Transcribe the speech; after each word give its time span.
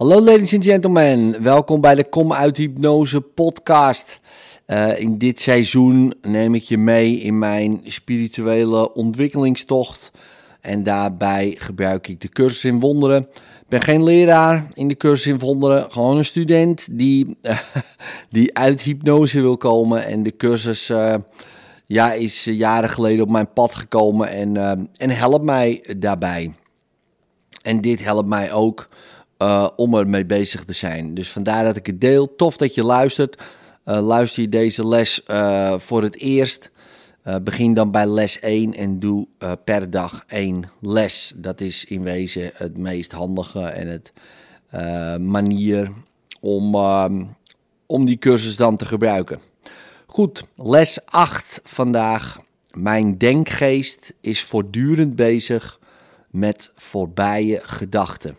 Hallo 0.00 0.20
ladies 0.20 0.54
and 0.54 0.64
gentlemen, 0.64 1.42
welkom 1.42 1.80
bij 1.80 1.94
de 1.94 2.04
Kom 2.04 2.32
uit 2.32 2.56
Hypnose 2.56 3.20
podcast. 3.20 4.20
Uh, 4.66 5.00
in 5.00 5.18
dit 5.18 5.40
seizoen 5.40 6.14
neem 6.22 6.54
ik 6.54 6.62
je 6.62 6.78
mee 6.78 7.16
in 7.16 7.38
mijn 7.38 7.80
spirituele 7.84 8.92
ontwikkelingstocht. 8.92 10.10
En 10.60 10.82
daarbij 10.82 11.54
gebruik 11.58 12.08
ik 12.08 12.20
de 12.20 12.28
cursus 12.28 12.64
in 12.64 12.80
wonderen. 12.80 13.22
Ik 13.32 13.68
ben 13.68 13.80
geen 13.80 14.02
leraar 14.02 14.70
in 14.74 14.88
de 14.88 14.96
cursus 14.96 15.26
in 15.26 15.38
wonderen, 15.38 15.90
gewoon 15.90 16.16
een 16.16 16.24
student 16.24 16.88
die, 16.98 17.36
die 18.30 18.56
uit 18.56 18.82
hypnose 18.82 19.40
wil 19.40 19.56
komen. 19.56 20.04
En 20.04 20.22
de 20.22 20.36
cursus 20.36 20.90
uh, 20.90 21.14
ja, 21.86 22.12
is 22.12 22.44
jaren 22.44 22.90
geleden 22.90 23.24
op 23.24 23.30
mijn 23.30 23.52
pad 23.52 23.74
gekomen 23.74 24.28
en, 24.28 24.56
en 24.96 25.10
helpt 25.10 25.44
mij 25.44 25.94
daarbij. 25.96 26.54
En 27.62 27.80
dit 27.80 28.04
helpt 28.04 28.28
mij 28.28 28.52
ook 28.52 28.88
uh, 29.42 29.68
om 29.76 29.94
ermee 29.94 30.26
bezig 30.26 30.64
te 30.64 30.72
zijn. 30.72 31.14
Dus 31.14 31.30
vandaar 31.30 31.64
dat 31.64 31.76
ik 31.76 31.86
het 31.86 32.00
deel. 32.00 32.36
Tof 32.36 32.56
dat 32.56 32.74
je 32.74 32.84
luistert. 32.84 33.42
Uh, 33.84 34.00
luister 34.00 34.42
je 34.42 34.48
deze 34.48 34.86
les 34.86 35.22
uh, 35.30 35.78
voor 35.78 36.02
het 36.02 36.16
eerst. 36.16 36.70
begin 37.42 37.74
dan 37.74 37.90
bij 37.90 38.06
les 38.06 38.40
1 38.40 38.74
en 38.74 38.98
doe 38.98 39.26
per 39.64 39.90
dag 39.90 40.24
één 40.26 40.70
les. 40.80 41.32
Dat 41.36 41.60
is 41.60 41.84
in 41.84 42.02
wezen 42.02 42.50
het 42.54 42.78
meest 42.78 43.12
handige 43.12 43.60
en 43.60 43.88
het 43.88 44.12
manier 45.20 45.92
om, 46.40 46.74
om 47.86 48.04
die 48.04 48.18
cursus 48.18 48.56
dan 48.56 48.76
te 48.76 48.86
gebruiken. 48.86 49.40
Goed, 50.06 50.42
les 50.56 51.06
8 51.06 51.60
vandaag. 51.64 52.38
Mijn 52.70 53.18
denkgeest 53.18 54.14
is 54.20 54.42
voortdurend 54.42 55.16
bezig 55.16 55.78
met 56.30 56.72
voorbije 56.74 57.60
gedachten. 57.62 58.36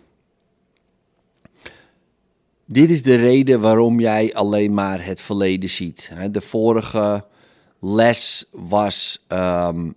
Dit 2.72 2.90
is 2.90 3.04
de 3.04 3.16
reden 3.16 3.62
waarom 3.62 4.00
jij 4.00 4.34
alleen 4.34 4.74
maar 4.74 5.06
het 5.06 5.22
verleden 5.22 5.70
ziet. 5.70 6.12
De 6.32 6.42
vorige 6.42 7.26
les 7.80 8.46
was: 8.52 9.26
um, 9.28 9.96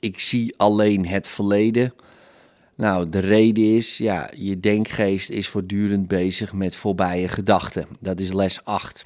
ik 0.00 0.20
zie 0.20 0.54
alleen 0.56 1.06
het 1.06 1.28
verleden. 1.28 1.94
Nou, 2.76 3.08
de 3.08 3.18
reden 3.18 3.76
is, 3.76 3.98
ja, 3.98 4.30
je 4.36 4.58
denkgeest 4.58 5.30
is 5.30 5.48
voortdurend 5.48 6.08
bezig 6.08 6.52
met 6.52 6.76
voorbije 6.76 7.28
gedachten. 7.28 7.86
Dat 8.00 8.20
is 8.20 8.32
les 8.32 8.64
8. 8.64 9.04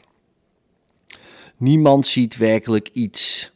Niemand 1.57 2.07
ziet 2.07 2.37
werkelijk 2.37 2.91
iets. 2.93 3.53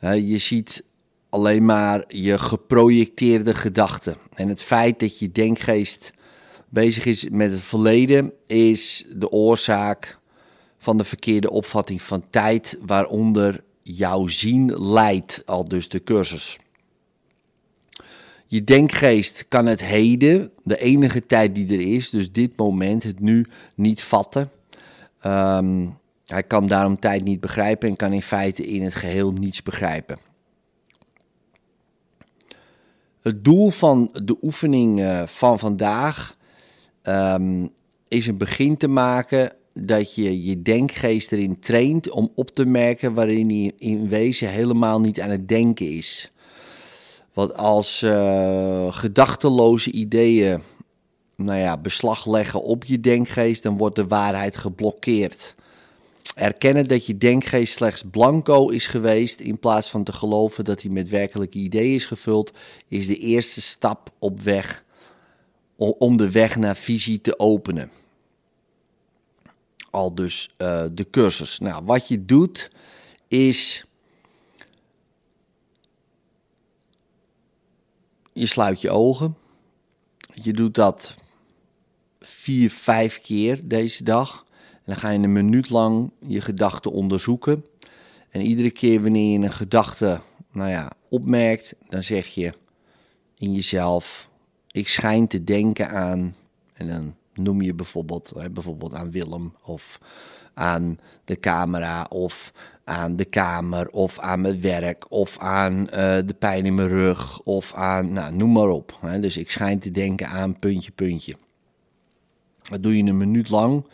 Je 0.00 0.38
ziet 0.38 0.84
alleen 1.28 1.64
maar 1.64 2.04
je 2.08 2.38
geprojecteerde 2.38 3.54
gedachten. 3.54 4.16
En 4.34 4.48
het 4.48 4.62
feit 4.62 5.00
dat 5.00 5.18
je 5.18 5.32
denkgeest 5.32 6.12
bezig 6.70 7.04
is 7.04 7.28
met 7.28 7.50
het 7.50 7.60
verleden, 7.60 8.32
is 8.46 9.06
de 9.16 9.30
oorzaak 9.30 10.18
van 10.78 10.96
de 10.96 11.04
verkeerde 11.04 11.50
opvatting 11.50 12.02
van 12.02 12.30
tijd, 12.30 12.78
waaronder 12.80 13.62
jouw 13.82 14.26
zien 14.26 14.90
leidt, 14.90 15.42
al 15.44 15.64
dus 15.64 15.88
de 15.88 16.02
cursus. 16.02 16.58
Je 18.46 18.64
denkgeest 18.64 19.48
kan 19.48 19.66
het 19.66 19.84
heden, 19.84 20.50
de 20.62 20.78
enige 20.78 21.26
tijd 21.26 21.54
die 21.54 21.72
er 21.72 21.94
is, 21.94 22.10
dus 22.10 22.32
dit 22.32 22.56
moment, 22.56 23.02
het 23.02 23.20
nu, 23.20 23.46
niet 23.74 24.02
vatten. 24.02 24.50
Ehm, 25.20 25.86
hij 26.26 26.42
kan 26.42 26.66
daarom 26.66 26.98
tijd 26.98 27.24
niet 27.24 27.40
begrijpen 27.40 27.88
en 27.88 27.96
kan 27.96 28.12
in 28.12 28.22
feite 28.22 28.66
in 28.66 28.84
het 28.84 28.94
geheel 28.94 29.32
niets 29.32 29.62
begrijpen. 29.62 30.18
Het 33.22 33.44
doel 33.44 33.70
van 33.70 34.10
de 34.24 34.36
oefening 34.42 35.00
eh, 35.00 35.22
van 35.26 35.58
vandaag 35.58 36.32
um, 37.10 37.70
is 38.08 38.26
een 38.26 38.38
begin 38.38 38.76
te 38.76 38.88
maken 38.88 39.52
dat 39.74 40.14
je 40.14 40.44
je 40.44 40.62
denkgeest 40.62 41.32
erin 41.32 41.60
traint 41.60 42.10
om 42.10 42.32
op 42.34 42.50
te 42.50 42.64
merken 42.64 43.14
waarin 43.14 43.48
hij 43.48 43.72
in 43.78 44.08
wezen 44.08 44.48
helemaal 44.48 45.00
niet 45.00 45.20
aan 45.20 45.30
het 45.30 45.48
denken 45.48 45.90
is. 45.90 46.32
Want 47.32 47.56
als 47.56 48.02
uh, 48.02 48.92
gedachteloze 48.92 49.90
ideeën 49.90 50.62
nou 51.36 51.58
ja, 51.58 51.76
beslag 51.76 52.26
leggen 52.26 52.62
op 52.62 52.84
je 52.84 53.00
denkgeest, 53.00 53.62
dan 53.62 53.76
wordt 53.76 53.96
de 53.96 54.06
waarheid 54.06 54.56
geblokkeerd. 54.56 55.54
Erkennen 56.34 56.88
dat 56.88 57.06
je 57.06 57.18
denkgeest 57.18 57.74
slechts 57.74 58.02
blanco 58.10 58.68
is 58.68 58.86
geweest, 58.86 59.40
in 59.40 59.58
plaats 59.58 59.90
van 59.90 60.04
te 60.04 60.12
geloven 60.12 60.64
dat 60.64 60.82
hij 60.82 60.90
met 60.90 61.08
werkelijke 61.08 61.58
ideeën 61.58 61.94
is 61.94 62.06
gevuld, 62.06 62.52
is 62.88 63.06
de 63.06 63.18
eerste 63.18 63.60
stap 63.60 64.12
op 64.18 64.40
weg 64.40 64.84
om 65.80 66.16
de 66.16 66.30
weg 66.30 66.56
naar 66.56 66.76
visie 66.76 67.20
te 67.20 67.38
openen. 67.38 67.90
Al 69.90 70.14
dus 70.14 70.54
uh, 70.58 70.84
de 70.92 71.10
cursus. 71.10 71.58
Nou, 71.58 71.84
wat 71.84 72.08
je 72.08 72.24
doet 72.24 72.70
is. 73.28 73.84
Je 78.32 78.46
sluit 78.46 78.80
je 78.80 78.90
ogen. 78.90 79.36
Je 80.34 80.52
doet 80.52 80.74
dat 80.74 81.14
vier, 82.20 82.70
vijf 82.70 83.20
keer 83.20 83.68
deze 83.68 84.04
dag. 84.04 84.44
En 84.72 84.82
dan 84.84 84.96
ga 84.96 85.10
je 85.10 85.18
een 85.18 85.32
minuut 85.32 85.70
lang 85.70 86.12
je 86.18 86.40
gedachten 86.40 86.92
onderzoeken. 86.92 87.64
En 88.30 88.40
iedere 88.40 88.70
keer 88.70 89.02
wanneer 89.02 89.32
je 89.32 89.44
een 89.44 89.52
gedachte 89.52 90.20
nou 90.52 90.70
ja, 90.70 90.92
opmerkt, 91.08 91.74
dan 91.88 92.02
zeg 92.02 92.26
je 92.26 92.52
in 93.34 93.52
jezelf: 93.52 94.29
ik 94.70 94.88
schijn 94.88 95.26
te 95.26 95.44
denken 95.44 95.90
aan, 95.90 96.36
en 96.72 96.88
dan 96.88 97.14
noem 97.34 97.62
je 97.62 97.74
bijvoorbeeld, 97.74 98.32
bijvoorbeeld 98.52 98.94
aan 98.94 99.10
Willem 99.10 99.54
of 99.62 99.98
aan 100.54 100.98
de 101.24 101.38
camera 101.38 102.06
of 102.08 102.52
aan 102.84 103.16
de 103.16 103.24
kamer 103.24 103.88
of 103.88 104.18
aan 104.18 104.40
mijn 104.40 104.60
werk 104.60 105.10
of 105.10 105.38
aan 105.38 105.80
uh, 105.80 105.88
de 106.26 106.34
pijn 106.38 106.66
in 106.66 106.74
mijn 106.74 106.88
rug 106.88 107.40
of 107.40 107.74
aan, 107.74 108.12
nou, 108.12 108.34
noem 108.34 108.52
maar 108.52 108.68
op. 108.68 108.98
Hè. 109.00 109.20
Dus 109.20 109.36
ik 109.36 109.50
schijn 109.50 109.78
te 109.78 109.90
denken 109.90 110.28
aan 110.28 110.58
puntje, 110.58 110.90
puntje. 110.90 111.36
Dat 112.68 112.82
doe 112.82 112.96
je 112.96 113.02
een 113.02 113.16
minuut 113.16 113.48
lang 113.48 113.86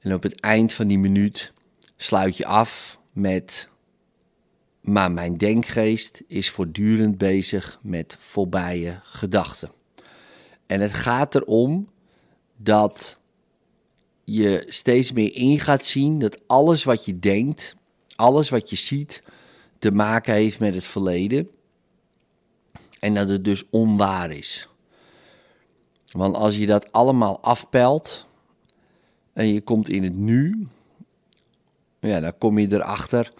en 0.00 0.14
op 0.14 0.22
het 0.22 0.40
eind 0.40 0.72
van 0.72 0.86
die 0.86 0.98
minuut 0.98 1.52
sluit 1.96 2.36
je 2.36 2.46
af 2.46 2.98
met 3.12 3.68
maar 4.84 5.12
mijn 5.12 5.36
denkgeest 5.36 6.22
is 6.26 6.50
voortdurend 6.50 7.18
bezig 7.18 7.78
met 7.82 8.16
voorbije 8.20 9.00
gedachten. 9.02 9.70
En 10.66 10.80
het 10.80 10.92
gaat 10.92 11.34
erom 11.34 11.88
dat 12.56 13.18
je 14.24 14.64
steeds 14.68 15.12
meer 15.12 15.34
in 15.34 15.60
gaat 15.60 15.84
zien 15.84 16.18
dat 16.18 16.38
alles 16.46 16.84
wat 16.84 17.04
je 17.04 17.18
denkt, 17.18 17.74
alles 18.16 18.48
wat 18.48 18.70
je 18.70 18.76
ziet, 18.76 19.22
te 19.78 19.90
maken 19.90 20.34
heeft 20.34 20.60
met 20.60 20.74
het 20.74 20.84
verleden. 20.84 21.48
En 22.98 23.14
dat 23.14 23.28
het 23.28 23.44
dus 23.44 23.64
onwaar 23.70 24.30
is. 24.30 24.68
Want 26.10 26.36
als 26.36 26.56
je 26.56 26.66
dat 26.66 26.92
allemaal 26.92 27.40
afpelt 27.40 28.26
en 29.32 29.46
je 29.46 29.60
komt 29.60 29.88
in 29.88 30.04
het 30.04 30.16
nu, 30.16 30.68
ja, 32.00 32.20
dan 32.20 32.38
kom 32.38 32.58
je 32.58 32.72
erachter 32.72 33.32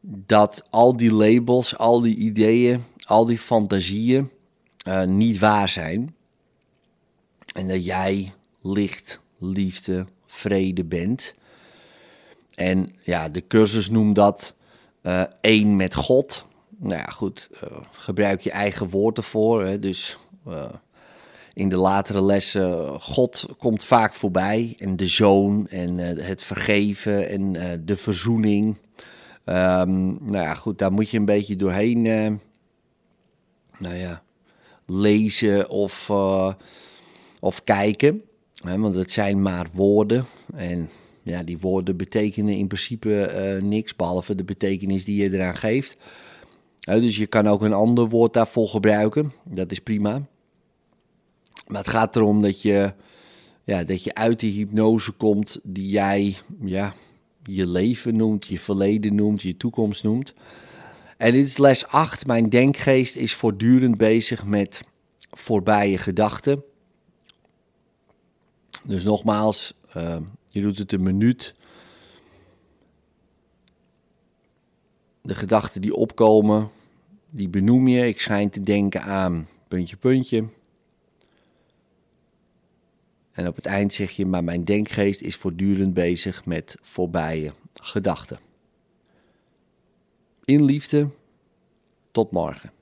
dat 0.00 0.64
al 0.70 0.96
die 0.96 1.12
labels, 1.12 1.76
al 1.76 2.00
die 2.00 2.16
ideeën, 2.16 2.84
al 3.04 3.26
die 3.26 3.38
fantasieën 3.38 4.30
uh, 4.88 5.04
niet 5.04 5.38
waar 5.38 5.68
zijn. 5.68 6.14
En 7.54 7.68
dat 7.68 7.84
jij 7.84 8.32
licht, 8.62 9.20
liefde, 9.38 10.06
vrede 10.26 10.84
bent. 10.84 11.34
En 12.54 12.94
ja, 13.00 13.28
de 13.28 13.46
cursus 13.46 13.90
noemt 13.90 14.14
dat 14.14 14.54
uh, 15.02 15.22
één 15.40 15.76
met 15.76 15.94
God. 15.94 16.46
Nou 16.76 16.94
ja, 16.94 17.04
goed, 17.04 17.48
uh, 17.54 17.78
gebruik 17.92 18.40
je 18.40 18.50
eigen 18.50 18.88
woord 18.88 19.16
ervoor. 19.16 19.64
Hè? 19.64 19.78
Dus 19.78 20.18
in 21.54 21.68
de 21.68 21.76
latere 21.76 22.22
lessen, 22.22 23.00
God 23.00 23.46
komt 23.58 23.84
vaak 23.84 24.14
voorbij. 24.14 24.74
En 24.78 24.96
de 24.96 25.06
zoon 25.06 25.68
en 25.68 25.98
het 25.98 26.42
vergeven 26.42 27.28
en 27.28 27.52
de 27.84 27.96
verzoening. 27.96 28.76
Um, 29.44 30.18
nou 30.20 30.44
ja, 30.44 30.54
goed, 30.54 30.78
daar 30.78 30.92
moet 30.92 31.10
je 31.10 31.18
een 31.18 31.24
beetje 31.24 31.56
doorheen, 31.56 32.04
uh, 32.04 32.32
nou 33.78 33.94
ja, 33.94 34.22
lezen 34.86 35.68
of, 35.68 36.08
uh, 36.10 36.52
of 37.40 37.64
kijken. 37.64 38.22
Hè, 38.62 38.78
want 38.78 38.94
het 38.94 39.12
zijn 39.12 39.42
maar 39.42 39.66
woorden. 39.72 40.24
En 40.54 40.90
ja, 41.22 41.42
die 41.42 41.58
woorden 41.58 41.96
betekenen 41.96 42.56
in 42.56 42.66
principe 42.66 43.32
uh, 43.58 43.62
niks, 43.62 43.96
behalve 43.96 44.34
de 44.34 44.44
betekenis 44.44 45.04
die 45.04 45.22
je 45.22 45.32
eraan 45.32 45.56
geeft. 45.56 45.96
dus 46.80 47.16
je 47.16 47.26
kan 47.26 47.46
ook 47.46 47.62
een 47.62 47.72
ander 47.72 48.08
woord 48.08 48.34
daarvoor 48.34 48.68
gebruiken. 48.68 49.32
Dat 49.44 49.70
is 49.70 49.80
prima. 49.80 50.22
Maar 51.66 51.80
het 51.80 51.88
gaat 51.90 52.16
erom 52.16 52.42
dat 52.42 52.62
je, 52.62 52.92
ja, 53.64 53.84
dat 53.84 54.04
je 54.04 54.14
uit 54.14 54.40
die 54.40 54.52
hypnose 54.52 55.12
komt 55.12 55.60
die 55.62 55.88
jij 55.88 56.36
ja, 56.64 56.94
je 57.42 57.66
leven 57.66 58.16
noemt, 58.16 58.46
je 58.46 58.58
verleden 58.58 59.14
noemt, 59.14 59.42
je 59.42 59.56
toekomst 59.56 60.04
noemt. 60.04 60.34
En 61.16 61.32
dit 61.32 61.46
is 61.46 61.58
les 61.58 61.86
8. 61.86 62.26
Mijn 62.26 62.48
denkgeest 62.48 63.16
is 63.16 63.34
voortdurend 63.34 63.96
bezig 63.96 64.44
met 64.44 64.82
voorbije 65.30 65.98
gedachten. 65.98 66.62
Dus 68.84 69.04
nogmaals, 69.04 69.74
uh, 69.96 70.16
je 70.48 70.60
doet 70.60 70.78
het 70.78 70.92
een 70.92 71.02
minuut. 71.02 71.54
De 75.22 75.34
gedachten 75.34 75.80
die 75.80 75.94
opkomen, 75.94 76.70
die 77.30 77.48
benoem 77.48 77.88
je. 77.88 78.06
Ik 78.06 78.20
schijn 78.20 78.50
te 78.50 78.62
denken 78.62 79.02
aan 79.02 79.48
puntje, 79.68 79.96
puntje. 79.96 80.44
En 83.32 83.46
op 83.48 83.56
het 83.56 83.66
eind 83.66 83.92
zeg 83.92 84.10
je, 84.10 84.26
maar 84.26 84.44
mijn 84.44 84.64
denkgeest 84.64 85.20
is 85.20 85.36
voortdurend 85.36 85.94
bezig 85.94 86.44
met 86.46 86.76
voorbije 86.80 87.52
gedachten. 87.74 88.38
In 90.44 90.64
liefde, 90.64 91.08
tot 92.10 92.30
morgen. 92.30 92.72